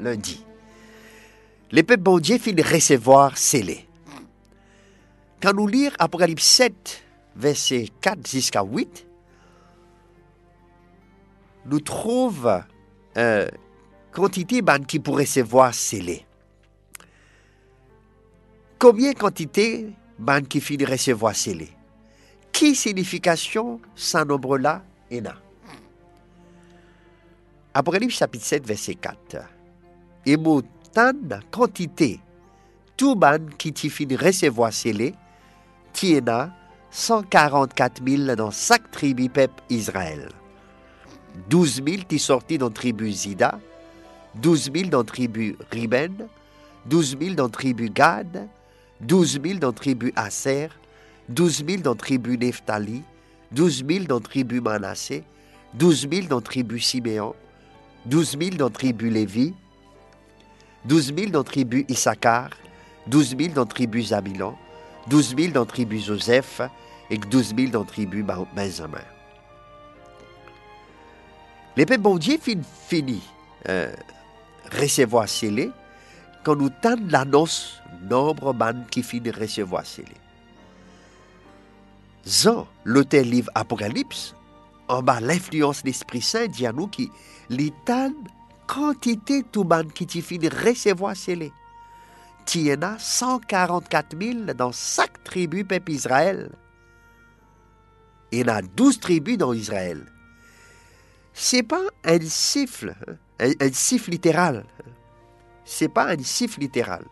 Lundi. 0.00 0.44
Les 1.70 1.82
peuples 1.82 2.02
bon 2.02 2.18
Dieu 2.18 2.38
finissent 2.38 2.70
recevoir 2.70 3.38
scellés. 3.38 3.86
Quand 5.40 5.54
nous 5.54 5.66
lisons 5.66 5.94
Apocalypse 5.98 6.44
7, 6.44 7.02
verset 7.36 7.88
4 8.00 8.28
jusqu'à 8.28 8.62
8, 8.62 9.06
nous 11.66 11.80
trouvons 11.80 12.62
euh, 13.16 13.48
quantité 14.12 14.60
ban 14.60 14.80
qui 14.80 14.98
pourrait 14.98 15.24
recevoir 15.24 15.72
scellés. 15.72 16.26
Combien 18.78 19.14
quantité 19.14 19.94
ban 20.18 20.42
qui 20.42 20.60
finit 20.60 20.84
recevoir 20.84 21.34
scellés? 21.34 21.72
Qui 22.52 22.74
signification 22.74 23.80
ce 23.94 24.24
nombre-là 24.24 24.82
est 25.10 25.20
là? 25.20 25.36
Apocalypse 27.74 28.16
chapitre 28.16 28.44
7, 28.44 28.66
verset 28.66 28.94
4. 28.96 29.16
Et 30.26 30.36
tant 30.92 31.12
quantité, 31.50 32.20
tout 32.98 33.16
ban 33.16 33.38
qui 33.56 33.72
t'y 33.72 33.88
finit 33.88 34.16
recevoir 34.16 34.74
scellé, 34.74 35.14
tiena 35.94 36.54
144 36.90 38.02
000 38.06 38.36
dans 38.36 38.50
chaque 38.50 38.90
tribu 38.90 39.30
peuple 39.30 39.62
Israël. 39.70 40.28
12 41.48 41.82
000 41.86 42.02
qui 42.06 42.18
sortis 42.18 42.58
dans 42.58 42.68
tribu 42.68 43.10
Zida, 43.10 43.58
12 44.34 44.70
000 44.74 44.88
dans 44.90 45.02
tribu 45.04 45.56
Riben, 45.70 46.28
12 46.84 47.16
000 47.18 47.34
dans 47.34 47.48
tribu 47.48 47.88
Gad, 47.88 48.48
12 49.00 49.40
000 49.42 49.58
dans 49.58 49.72
tribu 49.72 50.12
Aser, 50.14 50.68
12 51.30 51.64
000 51.66 51.82
dans 51.82 51.94
tribu 51.94 52.36
Nephtali, 52.36 53.02
12 53.52 53.84
000 53.88 54.04
dans 54.04 54.20
tribu 54.20 54.60
Manassé, 54.60 55.24
12 55.72 56.08
000 56.12 56.26
dans 56.28 56.42
tribu 56.42 56.78
Siméon, 56.78 57.34
12 58.06 58.36
000 58.38 58.56
dans 58.56 58.70
tribu 58.70 59.10
Lévi, 59.10 59.54
12 60.86 61.14
000 61.16 61.30
dans 61.30 61.44
tribu 61.44 61.84
Issachar, 61.88 62.50
12 63.06 63.36
000 63.38 63.54
dans 63.54 63.66
tribu 63.66 64.02
Zabilon, 64.02 64.54
12 65.08 65.36
000 65.36 65.52
dans 65.52 65.66
tribu 65.66 65.98
Joseph 65.98 66.60
et 67.10 67.18
12 67.18 67.54
000 67.56 67.70
dans 67.70 67.84
tribu 67.84 68.24
Benjamin. 68.54 68.98
Peuples 71.76 71.98
bon 71.98 72.18
Dieu 72.18 72.38
fini 72.88 73.22
euh, 73.68 73.92
recevoir 74.72 75.28
scellé 75.28 75.70
quand 76.44 76.56
nous 76.56 76.68
tendons 76.68 77.06
l'annonce 77.08 77.80
nombre 78.02 78.52
man 78.52 78.84
qui 78.90 79.02
finit 79.02 79.30
recevoir 79.30 79.86
scellé. 79.86 80.16
Jean, 82.26 82.66
l'auteur 82.84 83.24
livre 83.24 83.50
Apocalypse, 83.54 84.34
l'influence 85.20 85.82
de 85.82 85.88
l'Esprit 85.88 86.20
Saint 86.20 86.46
dit 86.46 86.66
à 86.66 86.72
nous 86.72 86.88
qui 86.88 87.10
l'état 87.48 88.08
quantité 88.66 89.42
tout 89.42 89.64
ban 89.64 89.84
qui 89.84 90.06
finit 90.22 90.48
recevoir 90.48 91.16
scellé. 91.16 91.52
Il 92.54 92.62
y 92.62 92.74
en 92.74 92.82
a 92.82 92.98
144 92.98 94.16
000 94.20 94.54
dans 94.54 94.72
chaque 94.72 95.22
tribu 95.24 95.64
peuple 95.64 95.92
Israël. 95.92 96.50
Il 98.30 98.40
y 98.40 98.44
en 98.44 98.54
a 98.54 98.62
12 98.62 99.00
tribus 99.00 99.38
dans 99.38 99.52
Israël. 99.52 100.04
C'est 101.32 101.62
pas 101.62 101.82
un 102.04 102.20
siffle, 102.20 102.94
un, 103.40 103.50
un 103.60 103.72
siffle 103.72 104.10
littéral. 104.10 104.64
C'est 105.64 105.88
pas 105.88 106.08
un 106.08 106.22
siffle 106.22 106.60
littéral. 106.60 107.04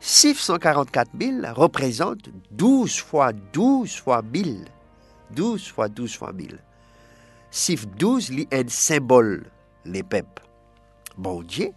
Siffle 0.00 0.40
144 0.40 1.10
000 1.18 1.54
représente 1.54 2.28
12 2.50 2.98
fois 2.98 3.32
12 3.32 3.96
fois 3.96 4.22
1000. 4.22 4.66
12 5.34 5.68
fois 5.68 5.88
12 5.88 6.16
fois 6.16 6.32
1000. 6.32 6.58
Siffle 7.50 7.86
12 7.98 8.30
lit 8.30 8.48
un 8.52 8.68
symbole, 8.68 9.44
les 9.84 10.02
peuples. 10.02 10.42
Bon 11.16 11.42
Dieu, 11.42 11.70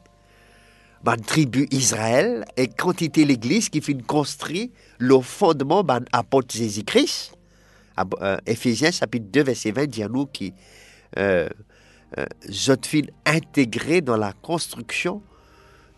ban 1.04 1.18
tribu 1.18 1.68
Israël 1.72 2.46
et 2.56 2.68
quantité 2.68 3.26
l'église 3.26 3.70
qui 3.70 3.82
finit 3.82 4.04
construire 4.04 4.70
le 4.98 5.20
fondement 5.22 5.84
ban 5.84 6.02
apôtre 6.12 6.56
Jésus-Christ. 6.56 7.34
Euh, 8.22 8.38
Éphésiens 8.46 8.92
chapitre 8.92 9.28
2 9.32 9.44
verset 9.44 9.72
20 9.72 9.88
dit 9.88 10.04
à 10.04 10.08
nous 10.08 10.26
qui 10.26 10.54
euh, 11.18 11.50
euh, 12.18 12.76
intégré 13.26 14.02
dans 14.02 14.18
la 14.18 14.34
construction 14.34 15.22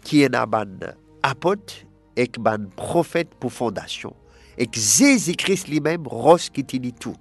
qui 0.04 0.24
est 0.24 0.34
un 0.34 0.48
ban 0.48 0.66
apôtre 1.24 1.74
et 2.16 2.30
ban 2.40 2.66
prophète 2.76 3.30
pour 3.40 3.52
fondation 3.52 4.14
et 4.58 4.68
que 4.68 4.80
Jésus-Christ 4.80 5.70
lui-même 5.70 6.06
rose 6.06 6.50
qui 6.50 6.64
dit 6.64 6.94
tout. 6.94 7.16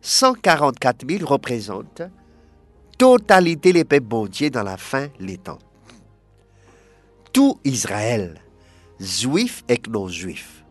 144 0.00 1.08
000 1.08 1.26
représentent 1.26 2.02
totalité 2.96 3.72
les 3.72 3.84
peuples 3.84 4.06
bon 4.06 4.28
dans 4.52 4.62
la 4.62 4.76
fin 4.76 5.08
des 5.20 5.38
temps 5.38 5.58
tout 7.32 7.60
Israël, 7.64 8.40
juif 8.98 9.62
et 9.68 9.80
non 9.88 10.08
juif, 10.08 10.64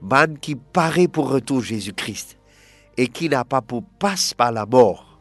man 0.00 0.38
qui 0.38 0.54
paraît 0.54 1.08
pour 1.08 1.30
retour 1.30 1.62
Jésus-Christ 1.62 2.38
et 2.96 3.08
qui 3.08 3.28
n'a 3.28 3.44
pas 3.44 3.60
pour 3.60 3.82
passe 3.98 4.32
par 4.32 4.52
la 4.52 4.66
mort. 4.66 5.18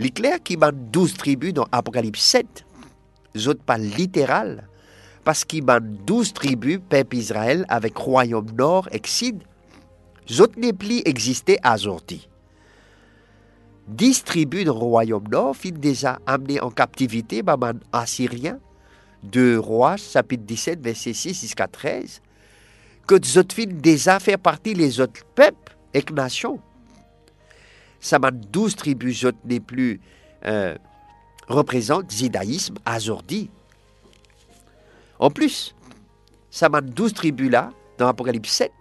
L'éclair 0.00 0.42
qui 0.42 0.56
m'a 0.56 0.72
12 0.72 1.14
tribus 1.14 1.54
dans 1.54 1.66
Apocalypse 1.70 2.20
7, 2.20 2.66
autres 3.46 3.62
pas 3.62 3.78
littéral, 3.78 4.68
parce 5.22 5.44
qu'il 5.44 5.64
m'a 5.64 5.80
12 5.80 6.32
tribus, 6.32 6.80
peuple 6.88 7.16
Israël, 7.16 7.64
avec 7.68 7.96
royaume 7.96 8.50
nord 8.50 8.88
et 8.90 9.00
sud, 9.04 9.42
autres 10.40 10.58
n'est 10.58 10.72
plus 10.72 11.02
existé 11.04 11.58
à 11.62 11.76
aujourd'hui. 11.76 12.28
10 13.88 14.24
tribus 14.24 14.64
dans 14.64 14.74
le 14.74 14.80
royaume 14.80 15.28
nord 15.28 15.56
finissent 15.56 15.80
déjà 15.80 16.18
amenées 16.26 16.60
en 16.60 16.70
captivité 16.70 17.42
par 17.42 17.56
les 17.58 17.78
Assyriens 17.92 18.58
de 19.22 19.56
Rois, 19.56 19.96
chapitre 19.96 20.44
17, 20.44 20.80
verset 20.80 21.12
6 21.12 21.40
jusqu'à 21.40 21.68
13, 21.68 22.20
que 23.06 23.22
Zotfin 23.24 23.66
déjà 23.66 24.18
fait 24.18 24.36
partie 24.36 24.74
les 24.74 25.00
autres 25.00 25.24
peuples 25.34 25.76
et 25.94 26.04
nations. 26.12 26.60
Ça 28.00 28.18
m'a 28.18 28.30
12 28.30 28.76
tribus 28.76 29.24
autres 29.24 29.38
n'est 29.44 29.60
plus 29.60 30.00
euh, 30.44 30.76
judaïsme 32.08 32.74
azordi. 32.84 33.50
En 35.18 35.30
plus, 35.30 35.74
ça 36.50 36.68
m'a 36.68 36.80
12 36.80 37.14
tribus 37.14 37.50
là, 37.50 37.70
dans 37.98 38.08
Apocalypse 38.08 38.50
7, 38.50 38.72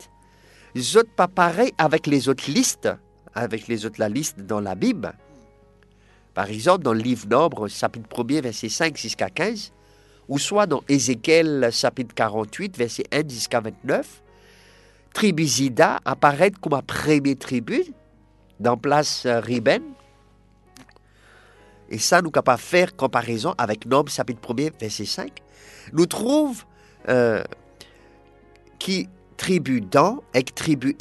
les 0.74 0.98
autres 0.98 1.12
pas 1.16 1.28
pareil 1.28 1.72
avec 1.78 2.08
les 2.08 2.28
autres 2.28 2.52
listes, 2.52 2.90
avec 3.36 3.68
les 3.68 3.86
autres 3.86 4.00
la 4.00 4.10
liste 4.10 4.40
dans 4.40 4.62
la 4.62 4.76
Bible. 4.76 5.14
Par 6.34 6.50
exemple, 6.50 6.84
dans 6.84 6.94
le 6.94 7.00
livre 7.00 7.28
Nombre, 7.28 7.68
chapitre 7.68 8.10
1er, 8.10 8.42
verset 8.42 8.70
5 8.70 8.98
jusqu'à 8.98 9.30
15, 9.30 9.72
ou 10.28 10.40
soit 10.40 10.66
dans 10.66 10.84
Ézéchiel 10.90 11.70
chapitre 11.72 12.16
48, 12.16 12.78
verset 12.78 13.04
1 13.12 13.30
jusqu'à 13.30 13.60
29, 13.60 14.22
tribu 15.14 15.46
Zida 15.46 16.00
apparaît 16.04 16.52
comme 16.52 16.74
la 16.74 16.82
première 16.82 17.38
tribu 17.38 17.84
dans 18.60 18.78
place 18.78 19.26
euh, 19.26 19.40
Riben. 19.40 19.84
Et 21.90 22.00
ça, 22.00 22.22
nous 22.22 22.32
pas 22.32 22.58
faire 22.58 22.96
comparaison 22.96 23.54
avec 23.58 23.86
Nombre 23.86 24.12
chapitre 24.12 24.42
1 24.52 24.78
verset 24.80 25.06
5. 25.06 25.32
Nous 25.94 26.06
trouvons 26.06 26.56
euh, 27.08 27.44
qui 28.80 29.08
tribu 29.38 29.82
Dan 29.82 30.18
et 30.34 30.44
tribu 30.44 30.96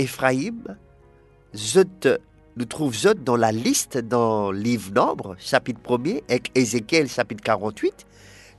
Nous 2.56 2.65
trouvons 2.65 3.15
dans 3.25 3.37
la 3.37 3.53
liste 3.53 3.98
dans 3.98 4.50
le 4.50 4.59
livre 4.59 4.91
Nombre, 4.92 5.37
chapitre 5.38 5.81
1 5.88 6.34
et 6.34 6.42
Ézéchiel 6.56 7.09
chapitre 7.09 7.44
48, 7.44 8.06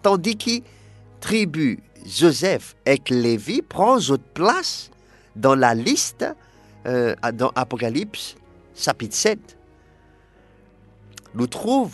tandis 0.01 0.38
que 0.38 0.61
tribu 1.19 1.79
Joseph 2.06 2.78
et 2.85 3.01
Lévi 3.09 3.61
prend 3.61 3.97
votre 3.97 4.23
place 4.23 4.92
dans 5.36 5.56
la 5.56 5.75
liste 5.75 6.25
euh, 6.86 7.13
dans 7.33 7.51
Apocalypse 7.56 8.38
chapitre 8.74 9.15
7. 9.15 9.57
Nous 11.33 11.47
trouvons 11.47 11.92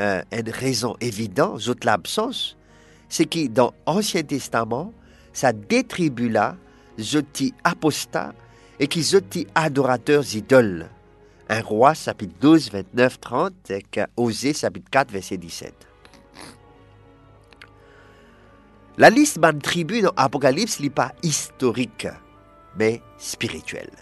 euh, 0.00 0.22
une 0.32 0.48
raison 0.48 0.96
évidente 1.02 1.60
de 1.68 1.84
l'absence, 1.86 2.56
c'est 3.10 3.26
que 3.26 3.48
dans 3.48 3.74
l'Ancien 3.86 4.22
Testament, 4.22 4.94
ça 5.34 5.52
détribue 5.52 6.30
là, 6.30 6.56
zoti 6.98 7.52
apostat 7.64 8.32
et 8.78 8.86
qui 8.86 9.02
zoti 9.02 9.46
adorateurs 9.54 10.34
idoles. 10.34 10.88
Un 11.48 11.60
roi, 11.62 11.94
chapitre 11.94 12.34
12, 12.40 12.72
29, 12.72 13.20
30, 13.20 13.52
et 13.70 13.84
Osée, 14.16 14.52
chapitre 14.52 14.90
4, 14.90 15.10
verset 15.12 15.36
17. 15.36 15.74
La 18.98 19.10
liste 19.10 19.38
ban 19.38 19.58
tribu 19.58 20.00
dans 20.00 20.12
Apocalypse 20.16 20.80
n'est 20.80 20.90
pas 20.90 21.12
historique, 21.22 22.08
mais 22.78 23.02
spirituelle. 23.18 23.92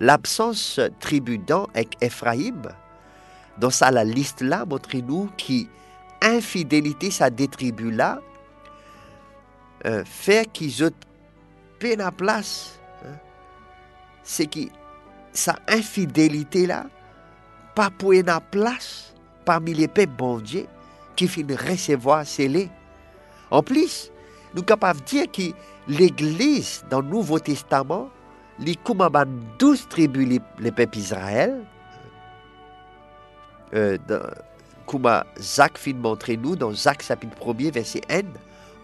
L'absence 0.00 0.80
tribu 1.00 1.38
dans 1.38 1.68
avec 1.74 1.96
Ephraim, 2.00 2.62
dans 3.58 3.70
ça 3.70 3.90
la 3.90 4.04
liste 4.04 4.40
là, 4.40 4.64
montre-nous 4.64 5.30
qui 5.36 5.68
infidélité 6.20 7.10
sa 7.10 7.30
détribu 7.30 7.90
là, 7.90 8.20
euh, 9.86 10.04
fait 10.04 10.50
qu'ils 10.52 10.84
ont 10.84 10.90
peine 11.78 12.00
à 12.00 12.10
place. 12.10 12.77
C'est 14.30 14.44
que 14.44 14.60
sa 15.32 15.56
infidélité 15.68 16.66
là, 16.66 16.84
pas 17.74 17.88
pour 17.88 18.12
la 18.12 18.40
place 18.42 19.14
parmi 19.46 19.72
les 19.72 19.88
peuples 19.88 20.12
bon 20.18 20.38
Dieu, 20.38 20.66
qui 21.16 21.26
finit 21.26 21.56
recevoir 21.56 22.26
scellé. 22.26 22.68
En 23.50 23.62
plus, 23.62 24.12
nous 24.52 24.58
sommes 24.58 24.66
capables 24.66 25.00
de 25.00 25.04
dire 25.06 25.32
que 25.32 25.54
l'Église 25.88 26.84
dans 26.90 27.00
le 27.00 27.08
Nouveau 27.08 27.38
Testament, 27.38 28.10
les 28.58 28.76
comment 28.76 29.08
12 29.58 29.88
tribus 29.88 30.40
les, 30.58 30.72
peuples 30.72 30.98
Israël, 30.98 31.64
euh, 33.72 33.96
comme 34.84 35.08
Zach 35.40 35.78
fin 35.78 35.94
montrer 35.94 36.36
nous 36.36 36.54
dans 36.54 36.74
Zach 36.74 37.02
chapitre 37.02 37.34
1 37.42 37.70
verset 37.70 38.02
1, 38.10 38.20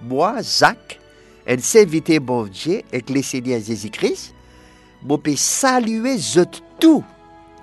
moi, 0.00 0.42
Zach, 0.42 0.98
un 1.46 1.58
serviteur 1.58 2.22
bon 2.22 2.44
Dieu 2.44 2.80
avec 2.90 3.10
le 3.10 3.20
Seigneur 3.20 3.60
Jésus-Christ, 3.60 4.34
je 5.08 5.16
peux 5.16 5.36
saluer 5.36 6.16
tout, 6.80 7.04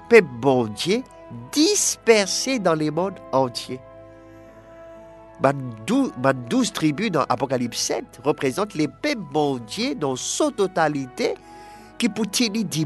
peuple 0.09 0.27
bon 0.39 0.65
Dieu, 0.65 1.03
dispersé 1.51 2.59
dans 2.59 2.75
le 2.75 2.91
monde 2.91 3.19
entier. 3.31 3.79
Les 5.43 6.33
douze 6.49 6.71
tribus 6.71 7.09
dans 7.09 7.23
Apocalypse 7.23 7.79
7 7.79 8.21
représentent 8.23 8.75
les 8.75 8.88
peuples 8.88 9.23
bon 9.31 9.57
Dieu 9.57 9.95
dans 9.95 10.15
sa 10.15 10.51
totalité 10.51 11.33
qui 11.97 12.09
peut 12.09 12.23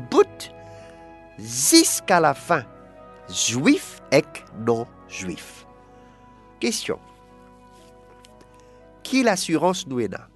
bout 0.10 0.52
jusqu'à 1.38 2.22
la 2.22 2.34
fin, 2.34 2.64
juifs 3.30 4.02
et 4.12 4.24
non-juifs. 4.66 5.66
Question. 6.60 6.98
Quelle 9.04 9.28
assurance 9.28 9.86
nous 9.88 10.00
est 10.00 10.08
là? 10.08 10.30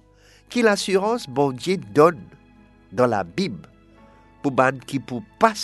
Quelle 0.50 0.68
assurance 0.68 1.26
bon 1.26 1.52
Dieu 1.52 1.78
donne 1.78 2.22
dans 2.92 3.06
la 3.06 3.24
Bible? 3.24 3.66
pou 4.40 4.52
bad 4.54 4.82
ki 4.88 5.00
pou 5.04 5.24
pas 5.40 5.62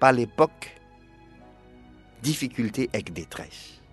pa 0.00 0.12
l'epok, 0.14 0.68
difikultè 2.24 2.88
ek 2.96 3.12
detres. 3.16 3.83